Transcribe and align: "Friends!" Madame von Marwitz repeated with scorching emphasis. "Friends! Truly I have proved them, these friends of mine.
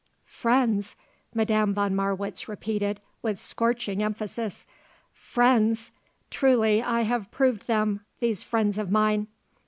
"Friends!" 0.25 0.95
Madame 1.35 1.75
von 1.75 1.95
Marwitz 1.95 2.47
repeated 2.47 2.99
with 3.21 3.39
scorching 3.39 4.01
emphasis. 4.01 4.65
"Friends! 5.13 5.91
Truly 6.31 6.81
I 6.81 7.01
have 7.01 7.29
proved 7.29 7.67
them, 7.67 8.03
these 8.19 8.41
friends 8.41 8.79
of 8.79 8.89
mine. 8.89 9.27